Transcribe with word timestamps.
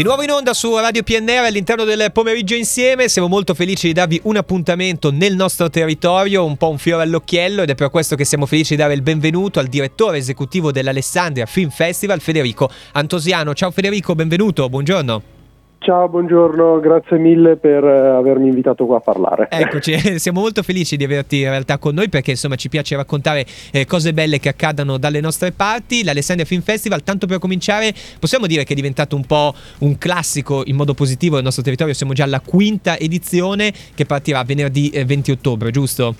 Di 0.00 0.06
nuovo 0.06 0.22
in 0.22 0.30
onda 0.30 0.54
su 0.54 0.74
Radio 0.78 1.02
PNR 1.02 1.44
all'interno 1.44 1.84
del 1.84 2.10
pomeriggio 2.10 2.54
insieme, 2.54 3.10
siamo 3.10 3.28
molto 3.28 3.52
felici 3.52 3.88
di 3.88 3.92
darvi 3.92 4.18
un 4.24 4.38
appuntamento 4.38 5.10
nel 5.10 5.36
nostro 5.36 5.68
territorio, 5.68 6.42
un 6.42 6.56
po' 6.56 6.70
un 6.70 6.78
fiore 6.78 7.02
all'occhiello 7.02 7.60
ed 7.60 7.68
è 7.68 7.74
per 7.74 7.90
questo 7.90 8.16
che 8.16 8.24
siamo 8.24 8.46
felici 8.46 8.76
di 8.76 8.80
dare 8.80 8.94
il 8.94 9.02
benvenuto 9.02 9.58
al 9.58 9.66
direttore 9.66 10.16
esecutivo 10.16 10.72
dell'Alessandria 10.72 11.44
Film 11.44 11.68
Festival, 11.68 12.22
Federico 12.22 12.70
Antosiano. 12.92 13.52
Ciao 13.52 13.70
Federico, 13.72 14.14
benvenuto, 14.14 14.70
buongiorno. 14.70 15.39
Ciao, 15.82 16.10
buongiorno, 16.10 16.78
grazie 16.78 17.16
mille 17.16 17.56
per 17.56 17.82
eh, 17.82 18.08
avermi 18.08 18.48
invitato 18.48 18.84
qua 18.84 18.98
a 18.98 19.00
parlare. 19.00 19.48
Eccoci, 19.48 19.96
siamo 20.20 20.40
molto 20.40 20.62
felici 20.62 20.94
di 20.98 21.04
averti 21.04 21.40
in 21.40 21.48
realtà 21.48 21.78
con 21.78 21.94
noi 21.94 22.10
perché 22.10 22.32
insomma 22.32 22.56
ci 22.56 22.68
piace 22.68 22.96
raccontare 22.96 23.46
eh, 23.72 23.86
cose 23.86 24.12
belle 24.12 24.38
che 24.38 24.50
accadano 24.50 24.98
dalle 24.98 25.20
nostre 25.20 25.52
parti. 25.52 26.04
L'Alessandria 26.04 26.46
Film 26.46 26.60
Festival, 26.60 27.02
tanto 27.02 27.26
per 27.26 27.38
cominciare, 27.38 27.94
possiamo 28.18 28.46
dire 28.46 28.64
che 28.64 28.74
è 28.74 28.76
diventato 28.76 29.16
un 29.16 29.24
po' 29.24 29.54
un 29.78 29.96
classico 29.96 30.64
in 30.66 30.76
modo 30.76 30.92
positivo 30.92 31.36
del 31.36 31.44
nostro 31.44 31.62
territorio. 31.62 31.94
Siamo 31.94 32.12
già 32.12 32.24
alla 32.24 32.40
quinta 32.40 32.98
edizione 32.98 33.72
che 33.94 34.04
partirà 34.04 34.44
venerdì 34.44 34.90
20 34.92 35.30
eh, 35.30 35.32
ottobre, 35.32 35.70
giusto? 35.70 36.14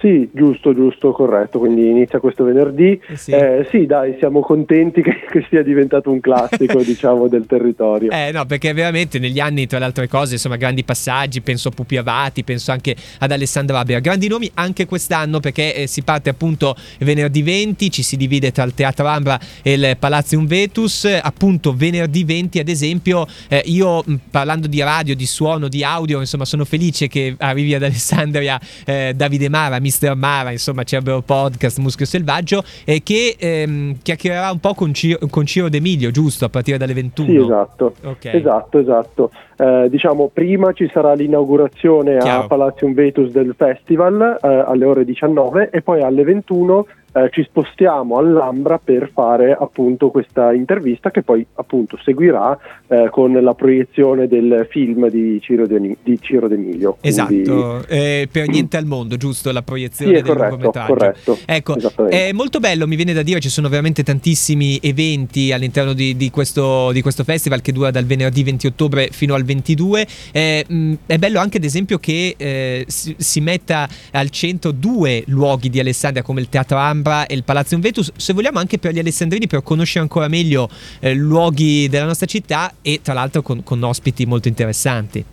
Sì, 0.00 0.30
giusto, 0.32 0.74
giusto, 0.74 1.12
corretto. 1.12 1.58
Quindi 1.58 1.90
inizia 1.90 2.20
questo 2.20 2.44
venerdì. 2.44 2.98
Eh 3.06 3.16
sì. 3.16 3.32
Eh, 3.32 3.66
sì. 3.68 3.84
dai, 3.84 4.16
siamo 4.18 4.40
contenti 4.40 5.02
che, 5.02 5.12
che, 5.30 5.44
sia 5.50 5.62
diventato 5.62 6.10
un 6.10 6.20
classico, 6.20 6.80
diciamo, 6.82 7.28
del 7.28 7.44
territorio. 7.44 8.10
Eh 8.10 8.30
no, 8.32 8.46
perché 8.46 8.72
veramente 8.72 9.18
negli 9.18 9.38
anni, 9.38 9.66
tra 9.66 9.78
le 9.78 9.84
altre 9.84 10.08
cose, 10.08 10.34
insomma, 10.34 10.56
grandi 10.56 10.84
passaggi, 10.84 11.42
penso 11.42 11.68
a 11.68 11.72
Pupi 11.72 11.98
Avati, 11.98 12.44
penso 12.44 12.72
anche 12.72 12.96
ad 13.18 13.30
Alessandra 13.30 13.78
Abia. 13.80 13.98
Grandi 13.98 14.26
nomi 14.26 14.50
anche 14.54 14.86
quest'anno 14.86 15.38
perché 15.38 15.74
eh, 15.74 15.86
si 15.86 16.02
parte 16.02 16.30
appunto 16.30 16.74
venerdì 17.00 17.42
20, 17.42 17.90
ci 17.90 18.02
si 18.02 18.16
divide 18.16 18.52
tra 18.52 18.64
il 18.64 18.72
Teatro 18.72 19.06
Ambra 19.06 19.38
e 19.62 19.74
il 19.74 19.96
Palazzo 19.98 20.42
Vetus. 20.42 21.04
Appunto 21.22 21.74
venerdì 21.74 22.24
20, 22.24 22.58
ad 22.58 22.68
esempio, 22.68 23.26
eh, 23.48 23.62
io 23.66 24.02
parlando 24.30 24.66
di 24.66 24.80
radio, 24.80 25.14
di 25.14 25.26
suono, 25.26 25.68
di 25.68 25.84
audio, 25.84 26.20
insomma, 26.20 26.46
sono 26.46 26.64
felice 26.64 27.06
che 27.06 27.34
arrivi 27.36 27.74
ad 27.74 27.82
Alessandria 27.82 28.58
eh, 28.86 29.12
Davide 29.14 29.50
Mara, 29.50 29.78
mi 29.78 29.89
Mister 29.90 30.14
Mara, 30.14 30.52
insomma 30.52 30.84
Cerbero 30.84 31.20
Podcast, 31.20 31.78
Muschio 31.80 32.06
Selvaggio, 32.06 32.62
e 32.84 33.02
che 33.02 33.34
ehm, 33.36 33.96
chiacchiererà 34.00 34.52
un 34.52 34.60
po' 34.60 34.72
con 34.74 34.94
Ciro, 34.94 35.18
con 35.28 35.44
Ciro 35.44 35.68
D'Emilio, 35.68 36.12
giusto, 36.12 36.44
a 36.44 36.48
partire 36.48 36.78
dalle 36.78 36.94
21. 36.94 37.28
Sì, 37.28 37.36
esatto, 37.36 37.94
okay. 38.04 38.36
esatto, 38.38 38.78
esatto. 38.78 39.30
Eh, 39.56 39.88
diciamo, 39.90 40.30
prima 40.32 40.72
ci 40.72 40.88
sarà 40.92 41.12
l'inaugurazione 41.14 42.18
Chiaro. 42.18 42.44
a 42.44 42.46
Palazzo 42.46 42.88
Vetus 42.94 43.30
del 43.32 43.52
festival 43.58 44.38
eh, 44.40 44.48
alle 44.48 44.84
ore 44.84 45.04
19 45.04 45.70
e 45.70 45.82
poi 45.82 46.02
alle 46.02 46.22
21 46.22 46.86
eh, 47.12 47.28
ci 47.32 47.42
spostiamo 47.42 48.18
all'Ambra 48.18 48.78
per 48.78 49.10
fare 49.12 49.56
appunto 49.58 50.10
questa 50.10 50.52
intervista 50.52 51.10
che 51.10 51.22
poi 51.22 51.44
appunto 51.54 51.98
seguirà 52.02 52.56
eh, 52.86 53.08
con 53.10 53.32
la 53.32 53.54
proiezione 53.54 54.28
del 54.28 54.66
film 54.70 55.08
di 55.08 55.40
Ciro, 55.40 55.66
De, 55.66 55.96
di 56.02 56.18
Ciro 56.20 56.46
D'Emilio. 56.46 56.98
Esatto, 57.00 57.84
eh, 57.88 58.28
per 58.30 58.48
niente 58.48 58.76
al 58.76 58.86
mondo, 58.86 59.16
giusto? 59.16 59.50
La 59.50 59.62
proiezione 59.62 60.16
sì, 60.16 60.22
del 60.22 60.30
corretto, 60.30 60.54
lungometraggio. 60.54 60.94
Corretto, 60.94 61.38
ecco, 61.46 61.76
è 62.08 62.32
molto 62.32 62.60
bello, 62.60 62.86
mi 62.86 62.96
viene 62.96 63.12
da 63.12 63.22
dire, 63.22 63.40
ci 63.40 63.48
sono 63.48 63.68
veramente 63.68 64.02
tantissimi 64.02 64.78
eventi 64.82 65.52
all'interno 65.52 65.92
di, 65.92 66.16
di, 66.16 66.30
questo, 66.30 66.92
di 66.92 67.02
questo, 67.02 67.24
festival 67.24 67.60
che 67.60 67.72
dura 67.72 67.90
dal 67.90 68.04
venerdì 68.04 68.44
20 68.44 68.66
ottobre 68.68 69.08
fino 69.10 69.34
al 69.34 69.42
22. 69.42 70.06
Eh, 70.32 70.64
mh, 70.66 70.92
è 71.06 71.18
bello 71.18 71.40
anche 71.40 71.56
ad 71.56 71.64
esempio 71.64 71.98
che 71.98 72.34
eh, 72.36 72.84
si, 72.86 73.14
si, 73.18 73.40
metta 73.40 73.88
al 74.12 74.30
centro 74.30 74.70
due 74.70 75.24
luoghi 75.26 75.70
di 75.70 75.80
Alessandria 75.80 76.22
come 76.22 76.40
il 76.40 76.48
Teatro 76.48 76.76
Ambra 76.76 76.99
Alhambra 77.00 77.26
e 77.26 77.34
il 77.34 77.44
Palazzo 77.44 77.78
Vetus, 77.78 78.12
se 78.16 78.32
vogliamo 78.32 78.58
anche 78.58 78.78
per 78.78 78.92
gli 78.92 78.98
alessandrini 78.98 79.46
per 79.46 79.62
conoscere 79.62 80.00
ancora 80.00 80.28
meglio 80.28 80.68
eh, 81.00 81.14
luoghi 81.14 81.88
della 81.88 82.04
nostra 82.04 82.26
città 82.26 82.72
e 82.82 83.00
tra 83.02 83.14
l'altro 83.14 83.42
con, 83.42 83.62
con 83.62 83.82
ospiti 83.82 84.26
molto 84.26 84.48
interessanti. 84.48 85.24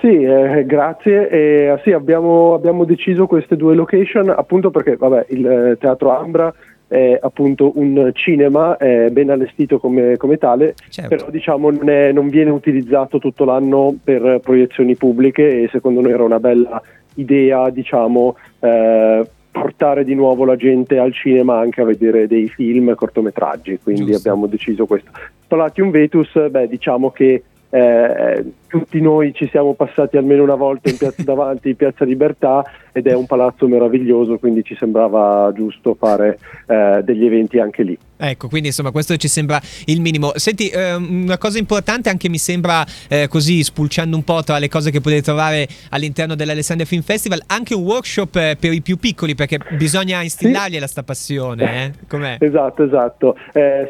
Sì, 0.00 0.22
eh, 0.22 0.64
grazie. 0.64 1.28
Eh, 1.28 1.80
sì, 1.82 1.90
abbiamo, 1.90 2.54
abbiamo, 2.54 2.84
deciso 2.84 3.26
queste 3.26 3.56
due 3.56 3.74
location 3.74 4.28
appunto 4.30 4.70
perché 4.70 4.96
vabbè, 4.96 5.26
il 5.30 5.46
eh, 5.46 5.76
Teatro 5.78 6.16
Ambra 6.16 6.54
è 6.86 7.18
appunto 7.20 7.72
un 7.74 8.12
cinema 8.14 8.78
è 8.78 9.10
ben 9.10 9.28
allestito 9.28 9.78
come, 9.78 10.16
come 10.16 10.38
tale, 10.38 10.74
certo. 10.88 11.14
però 11.14 11.30
diciamo 11.30 11.70
non, 11.70 11.90
è, 11.90 12.12
non, 12.12 12.28
viene 12.28 12.50
utilizzato 12.50 13.18
tutto 13.18 13.44
l'anno 13.44 13.94
per 14.02 14.40
proiezioni 14.42 14.96
pubbliche 14.96 15.64
e 15.64 15.68
secondo 15.70 16.00
noi 16.00 16.12
era 16.12 16.22
una 16.22 16.40
bella 16.40 16.80
idea 17.16 17.68
diciamo 17.68 18.36
eh, 18.60 19.26
portare 19.60 20.04
di 20.04 20.14
nuovo 20.14 20.44
la 20.44 20.56
gente 20.56 20.98
al 20.98 21.12
cinema 21.12 21.58
anche 21.58 21.80
a 21.80 21.84
vedere 21.84 22.26
dei 22.26 22.48
film 22.48 22.94
cortometraggi, 22.94 23.78
quindi 23.82 24.12
Giusto. 24.12 24.28
abbiamo 24.28 24.46
deciso 24.46 24.86
questo. 24.86 25.10
Palatium 25.46 25.90
Vetus, 25.90 26.48
beh, 26.48 26.68
diciamo 26.68 27.10
che 27.10 27.42
eh, 27.70 28.44
tutti 28.68 29.00
noi 29.00 29.32
ci 29.34 29.48
siamo 29.48 29.74
passati 29.74 30.16
almeno 30.16 30.42
una 30.42 30.54
volta 30.54 30.90
in 30.90 30.96
piazza 30.96 31.22
davanti 31.24 31.70
in 31.70 31.76
Piazza 31.76 32.04
Libertà 32.04 32.64
ed 32.92 33.06
è 33.06 33.14
un 33.14 33.26
palazzo 33.26 33.66
meraviglioso, 33.66 34.38
quindi 34.38 34.62
ci 34.64 34.76
sembrava 34.76 35.52
giusto 35.54 35.94
fare 35.94 36.38
eh, 36.66 37.00
degli 37.04 37.24
eventi 37.24 37.58
anche 37.58 37.82
lì. 37.82 37.98
Ecco, 38.20 38.48
quindi 38.48 38.68
insomma 38.68 38.90
questo 38.90 39.16
ci 39.16 39.28
sembra 39.28 39.60
il 39.86 40.00
minimo. 40.00 40.32
Senti, 40.34 40.68
eh, 40.68 40.94
una 40.94 41.38
cosa 41.38 41.58
importante 41.58 42.08
anche 42.08 42.28
mi 42.28 42.38
sembra 42.38 42.84
eh, 43.08 43.28
così 43.28 43.62
spulciando 43.62 44.16
un 44.16 44.24
po' 44.24 44.42
tra 44.42 44.58
le 44.58 44.68
cose 44.68 44.90
che 44.90 45.00
potete 45.00 45.22
trovare 45.22 45.68
all'interno 45.90 46.34
dell'Alessandria 46.34 46.86
Film 46.86 47.02
Festival, 47.02 47.40
anche 47.46 47.74
un 47.74 47.84
workshop 47.84 48.34
eh, 48.36 48.56
per 48.58 48.72
i 48.72 48.82
più 48.82 48.96
piccoli 48.96 49.36
perché 49.36 49.58
bisogna 49.76 50.20
instillargli 50.22 50.78
sì. 50.80 50.88
sta 50.88 51.04
passione, 51.04 51.84
eh? 51.84 51.92
Esatto, 52.40 52.82
esatto. 52.82 53.36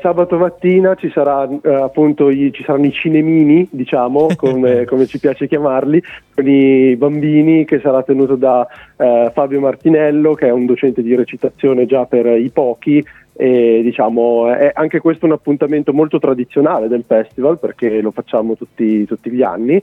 Sabato 0.02 0.36
mattina 0.36 0.94
ci, 0.94 1.10
sarà, 1.10 1.48
appunto, 1.82 2.28
i, 2.28 2.52
ci 2.52 2.62
saranno 2.64 2.86
i 2.86 2.92
cinemini, 2.92 3.67
diciamo, 3.70 4.28
come, 4.36 4.84
come, 4.84 5.06
ci 5.06 5.18
piace 5.18 5.46
chiamarli, 5.46 6.02
con 6.34 6.48
i 6.48 6.96
bambini 6.96 7.64
che 7.64 7.80
sarà 7.80 8.02
tenuto 8.02 8.36
da 8.36 8.66
Fabio 9.32 9.60
Martinello, 9.60 10.34
che 10.34 10.46
è 10.46 10.50
un 10.50 10.66
docente 10.66 11.02
di 11.02 11.14
recitazione 11.14 11.86
già 11.86 12.04
per 12.04 12.26
i 12.26 12.50
pochi 12.50 13.04
e 13.40 13.82
diciamo 13.84 14.52
è 14.52 14.72
anche 14.74 14.98
questo 14.98 15.24
un 15.24 15.30
appuntamento 15.30 15.92
molto 15.92 16.18
tradizionale 16.18 16.88
del 16.88 17.04
festival 17.06 17.60
perché 17.60 18.00
lo 18.00 18.10
facciamo 18.10 18.56
tutti, 18.56 19.06
tutti 19.06 19.30
gli 19.30 19.42
anni 19.42 19.80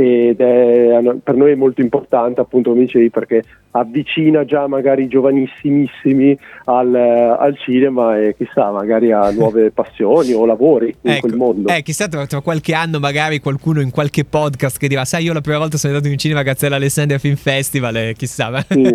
ed 0.00 0.38
è 0.38 1.00
per 1.24 1.34
noi 1.34 1.50
è 1.50 1.54
molto 1.56 1.80
importante 1.80 2.40
appunto 2.40 2.70
come 2.70 2.84
dicevi 2.84 3.10
perché 3.10 3.42
avvicina 3.72 4.44
già 4.44 4.68
magari 4.68 5.02
i 5.02 5.08
giovanissimissimi 5.08 6.38
al, 6.66 6.94
al, 6.94 7.58
cinema 7.58 8.16
e 8.16 8.36
chissà 8.36 8.70
magari 8.70 9.10
a 9.10 9.30
nuove 9.30 9.70
passioni 9.74 10.32
o 10.32 10.46
lavori 10.46 10.94
in 11.02 11.10
ecco, 11.10 11.26
quel 11.26 11.34
mondo. 11.34 11.68
Eh, 11.68 11.82
chissà 11.82 12.06
tra, 12.06 12.26
tra, 12.26 12.40
qualche 12.40 12.74
anno 12.74 13.00
magari 13.00 13.40
qualcuno 13.40 13.80
in 13.80 13.90
qualche 13.90 14.24
podcast 14.24 14.78
che 14.78 14.86
dirà 14.86 15.04
sai 15.04 15.24
io 15.24 15.32
la 15.32 15.40
prima 15.40 15.58
volta 15.58 15.76
sono 15.76 15.94
andato 15.94 16.12
in 16.12 16.18
cinema 16.18 16.42
grazie 16.42 16.68
all'Alessandria 16.68 17.18
Film 17.18 17.34
Festival 17.36 17.96
e 17.96 18.14
chissà 18.16 18.64
sì, 18.68 18.94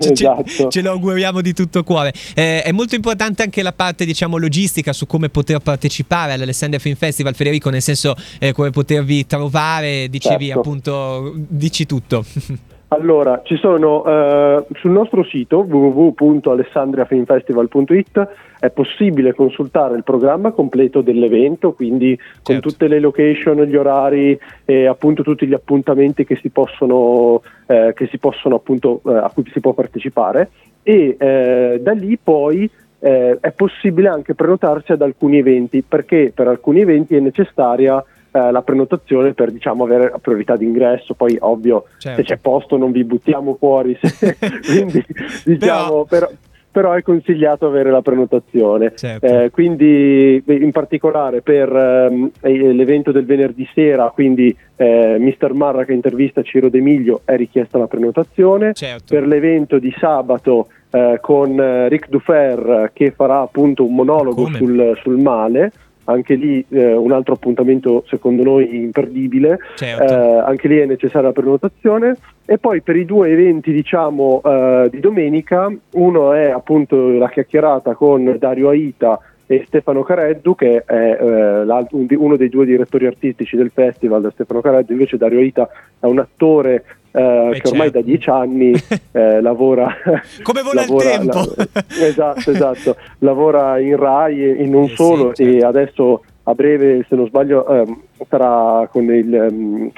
ce, 0.00 0.12
esatto. 0.12 0.68
ce, 0.68 0.80
lo 0.80 0.92
auguriamo 0.92 1.42
di 1.42 1.52
tutto 1.52 1.82
cuore. 1.84 2.12
Eh, 2.34 2.62
è 2.62 2.72
molto 2.72 2.94
importante 2.94 3.42
anche 3.42 3.62
la 3.62 3.72
parte 3.72 4.06
diciamo 4.06 4.38
logistica 4.38 4.94
su 4.94 5.06
come 5.06 5.28
poter 5.28 5.58
partecipare 5.58 6.32
all'Alessandria 6.32 6.80
Film 6.80 6.96
Festival 6.96 7.34
Federico 7.34 7.68
nel 7.68 7.82
senso 7.82 8.14
eh, 8.38 8.52
come 8.52 8.70
potervi 8.70 9.26
trovare 9.26 10.08
dicevi 10.22 10.46
certo. 10.46 10.60
appunto 10.60 11.32
dici 11.34 11.86
tutto. 11.86 12.24
Allora, 12.92 13.40
ci 13.42 13.56
sono 13.56 14.04
eh, 14.04 14.66
sul 14.74 14.90
nostro 14.90 15.24
sito 15.24 15.64
www.alessandriafilmfestival.it 15.66 18.28
è 18.60 18.68
possibile 18.68 19.32
consultare 19.32 19.96
il 19.96 20.04
programma 20.04 20.50
completo 20.50 21.00
dell'evento, 21.00 21.72
quindi 21.72 22.18
certo. 22.18 22.42
con 22.42 22.60
tutte 22.60 22.88
le 22.88 23.00
location, 23.00 23.62
gli 23.62 23.76
orari 23.76 24.38
e 24.66 24.86
appunto 24.86 25.22
tutti 25.22 25.46
gli 25.46 25.54
appuntamenti 25.54 26.26
che 26.26 26.36
si 26.36 26.50
possono, 26.50 27.40
eh, 27.66 27.94
che 27.96 28.08
si 28.08 28.18
possono 28.18 28.56
appunto, 28.56 29.00
eh, 29.06 29.14
a 29.14 29.30
cui 29.32 29.50
si 29.50 29.60
può 29.60 29.72
partecipare 29.72 30.50
e 30.82 31.16
eh, 31.18 31.80
da 31.80 31.92
lì 31.92 32.18
poi 32.22 32.68
eh, 32.98 33.38
è 33.40 33.52
possibile 33.52 34.08
anche 34.08 34.34
prenotarsi 34.34 34.92
ad 34.92 35.00
alcuni 35.00 35.38
eventi 35.38 35.82
perché 35.82 36.30
per 36.34 36.46
alcuni 36.46 36.80
eventi 36.80 37.16
è 37.16 37.20
necessaria 37.20 38.04
eh, 38.32 38.50
la 38.50 38.62
prenotazione 38.62 39.34
per 39.34 39.52
diciamo, 39.52 39.84
avere 39.84 40.12
priorità 40.20 40.56
d'ingresso, 40.56 41.14
poi 41.14 41.36
ovvio 41.40 41.84
certo. 41.98 42.22
se 42.22 42.26
c'è 42.26 42.36
posto 42.38 42.76
non 42.76 42.90
vi 42.90 43.04
buttiamo 43.04 43.56
fuori, 43.58 43.98
se, 44.00 44.36
quindi 44.64 45.04
diciamo 45.44 46.04
però... 46.04 46.26
però 46.26 46.30
però 46.72 46.94
è 46.94 47.02
consigliato 47.02 47.66
avere 47.66 47.90
la 47.90 48.00
prenotazione. 48.00 48.94
Certo. 48.96 49.26
Eh, 49.26 49.50
quindi 49.50 50.42
in 50.46 50.70
particolare 50.72 51.42
per 51.42 51.70
ehm, 51.70 52.30
l'evento 52.40 53.12
del 53.12 53.26
venerdì 53.26 53.68
sera, 53.74 54.08
quindi 54.08 54.56
eh, 54.76 55.16
Mister 55.20 55.52
Marra 55.52 55.84
che 55.84 55.92
intervista 55.92 56.42
Ciro 56.42 56.70
D'Emilio 56.70 57.20
è 57.26 57.36
richiesta 57.36 57.76
la 57.76 57.86
prenotazione. 57.86 58.72
Certo. 58.72 59.14
Per 59.14 59.26
l'evento 59.26 59.78
di 59.78 59.94
sabato 59.98 60.68
eh, 60.90 61.18
con 61.20 61.60
eh, 61.60 61.88
Ric 61.88 62.08
Dufer 62.08 62.90
che 62.94 63.10
farà 63.10 63.40
appunto 63.40 63.84
un 63.84 63.94
monologo 63.94 64.46
sul, 64.46 64.98
sul 65.02 65.18
male 65.18 65.72
anche 66.04 66.34
lì 66.34 66.64
eh, 66.70 66.94
un 66.94 67.12
altro 67.12 67.34
appuntamento 67.34 68.04
secondo 68.06 68.42
noi 68.42 68.76
imperdibile, 68.76 69.58
certo. 69.76 70.12
eh, 70.12 70.38
anche 70.38 70.68
lì 70.68 70.78
è 70.78 70.86
necessaria 70.86 71.28
la 71.28 71.32
prenotazione. 71.32 72.16
E 72.44 72.58
poi 72.58 72.82
per 72.82 72.96
i 72.96 73.04
due 73.04 73.30
eventi 73.30 73.72
diciamo 73.72 74.40
eh, 74.44 74.88
di 74.90 75.00
domenica, 75.00 75.72
uno 75.92 76.32
è 76.32 76.50
appunto 76.50 77.10
la 77.10 77.28
chiacchierata 77.28 77.94
con 77.94 78.36
Dario 78.38 78.70
Aita 78.70 79.18
e 79.46 79.64
Stefano 79.66 80.02
Careddu 80.02 80.54
che 80.54 80.82
è 80.84 81.18
eh, 81.20 82.16
uno 82.16 82.36
dei 82.36 82.48
due 82.48 82.64
direttori 82.64 83.06
artistici 83.06 83.56
del 83.56 83.70
festival, 83.72 84.30
Stefano 84.32 84.60
Careddu. 84.60 84.92
Invece 84.92 85.16
Dario 85.16 85.40
Ita 85.40 85.68
è 86.00 86.06
un 86.06 86.18
attore 86.18 86.84
eh, 87.12 87.60
che 87.60 87.68
ormai 87.68 87.90
certo. 87.90 87.98
da 87.98 88.02
dieci 88.02 88.30
anni 88.30 88.72
eh, 89.12 89.40
lavora 89.40 89.94
come 90.42 90.62
vola 90.62 90.80
lavora, 90.80 91.12
il 91.12 91.18
tempo 91.18 91.52
la, 91.54 91.66
esatto 92.06 92.50
esatto 92.50 92.96
lavora 93.18 93.78
in 93.78 93.96
Rai 93.96 94.56
e 94.56 94.66
non 94.66 94.84
eh, 94.84 94.94
solo 94.94 95.34
sì, 95.34 95.44
certo. 95.44 95.58
e 95.58 95.64
adesso 95.66 96.24
a 96.44 96.54
breve 96.54 97.04
se 97.08 97.14
non 97.14 97.26
sbaglio 97.26 97.66
ehm, 97.68 98.00
sarà 98.28 98.88
con 98.90 99.04
il, 99.04 99.32
ehm, 99.32 99.90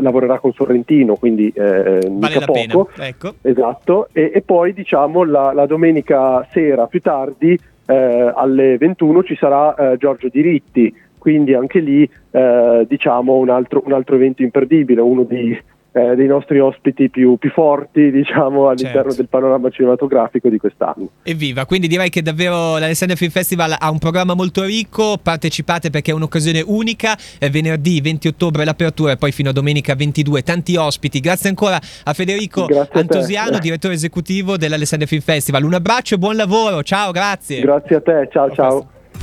lavorerà 0.00 0.38
con 0.40 0.52
Sorrentino 0.52 1.14
quindi 1.16 1.52
eh, 1.54 2.00
vale 2.10 2.34
la 2.40 2.46
poco 2.46 2.90
pena. 2.92 3.06
Ecco. 3.06 3.34
esatto 3.42 4.08
e, 4.12 4.32
e, 4.34 4.42
poi 4.42 4.72
diciamo 4.72 5.22
la, 5.22 5.52
la 5.52 5.66
domenica 5.66 6.46
sera 6.50 6.86
più 6.86 7.00
tardi 7.00 7.56
eh, 7.86 8.32
alle 8.34 8.76
21 8.78 9.22
ci 9.22 9.36
sarà 9.36 9.74
eh, 9.92 9.96
Giorgio 9.98 10.28
Diritti 10.28 10.92
quindi 11.16 11.54
anche 11.54 11.78
lì 11.78 12.08
eh, 12.32 12.84
diciamo 12.88 13.36
un 13.36 13.48
altro, 13.48 13.82
un 13.86 13.92
altro 13.92 14.16
evento 14.16 14.42
imperdibile 14.42 15.00
uno 15.00 15.22
di 15.22 15.56
eh, 15.94 16.16
dei 16.16 16.26
nostri 16.26 16.58
ospiti 16.58 17.08
più, 17.08 17.36
più 17.36 17.50
forti 17.50 18.10
diciamo, 18.12 18.68
all'interno 18.68 19.10
certo. 19.10 19.16
del 19.16 19.28
panorama 19.28 19.70
cinematografico 19.70 20.48
di 20.48 20.58
quest'anno. 20.58 21.08
Evviva, 21.22 21.66
quindi 21.66 21.86
direi 21.86 22.10
che 22.10 22.20
davvero 22.20 22.78
l'Alessandria 22.78 23.16
Film 23.16 23.30
Festival 23.30 23.76
ha 23.78 23.90
un 23.90 23.98
programma 23.98 24.34
molto 24.34 24.64
ricco, 24.64 25.16
partecipate 25.22 25.90
perché 25.90 26.10
è 26.10 26.14
un'occasione 26.14 26.62
unica, 26.66 27.16
è 27.38 27.48
venerdì 27.48 28.00
20 28.00 28.28
ottobre 28.28 28.64
l'apertura 28.64 29.12
e 29.12 29.16
poi 29.16 29.30
fino 29.30 29.50
a 29.50 29.52
domenica 29.52 29.94
22 29.94 30.42
tanti 30.42 30.74
ospiti. 30.76 31.20
Grazie 31.20 31.48
ancora 31.48 31.78
a 32.04 32.12
Federico 32.12 32.66
grazie 32.66 33.00
Antosiano, 33.00 33.56
a 33.56 33.60
direttore 33.60 33.94
esecutivo 33.94 34.56
dell'Alessandria 34.56 35.08
Film 35.08 35.22
Festival. 35.22 35.62
Un 35.62 35.74
abbraccio 35.74 36.16
e 36.16 36.18
buon 36.18 36.34
lavoro, 36.34 36.82
ciao, 36.82 37.12
grazie. 37.12 37.60
Grazie 37.60 37.96
a 37.96 38.00
te, 38.00 38.28
ciao 38.32 38.50
ciao. 38.50 38.70
ciao. 38.70 38.88